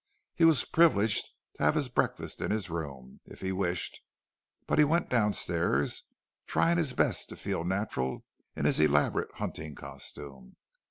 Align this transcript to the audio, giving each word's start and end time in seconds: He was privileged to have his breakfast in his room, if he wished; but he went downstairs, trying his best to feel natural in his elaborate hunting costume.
He 0.33 0.45
was 0.45 0.65
privileged 0.65 1.29
to 1.57 1.63
have 1.63 1.75
his 1.75 1.87
breakfast 1.87 2.41
in 2.41 2.49
his 2.49 2.71
room, 2.71 3.19
if 3.25 3.41
he 3.41 3.51
wished; 3.51 4.01
but 4.65 4.79
he 4.79 4.83
went 4.83 5.11
downstairs, 5.11 6.05
trying 6.47 6.77
his 6.79 6.93
best 6.93 7.29
to 7.29 7.35
feel 7.35 7.63
natural 7.63 8.25
in 8.55 8.65
his 8.65 8.79
elaborate 8.79 9.35
hunting 9.35 9.75
costume. 9.75 10.55